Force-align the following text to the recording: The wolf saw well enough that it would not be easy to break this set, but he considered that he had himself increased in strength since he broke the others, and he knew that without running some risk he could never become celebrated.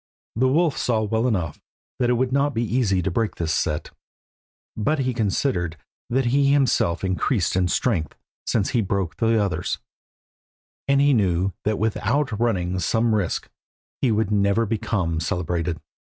The 0.35 0.47
wolf 0.47 0.77
saw 0.79 1.03
well 1.03 1.27
enough 1.27 1.61
that 1.99 2.09
it 2.09 2.13
would 2.15 2.31
not 2.31 2.55
be 2.55 2.63
easy 2.63 3.03
to 3.03 3.11
break 3.11 3.35
this 3.35 3.53
set, 3.53 3.91
but 4.75 4.97
he 4.97 5.13
considered 5.13 5.77
that 6.09 6.25
he 6.25 6.45
had 6.47 6.53
himself 6.53 7.03
increased 7.03 7.55
in 7.55 7.67
strength 7.67 8.15
since 8.47 8.71
he 8.71 8.81
broke 8.81 9.17
the 9.17 9.39
others, 9.39 9.77
and 10.87 10.99
he 10.99 11.13
knew 11.13 11.53
that 11.65 11.77
without 11.77 12.39
running 12.39 12.79
some 12.79 13.13
risk 13.13 13.47
he 14.01 14.09
could 14.09 14.31
never 14.31 14.65
become 14.65 15.19
celebrated. 15.19 15.79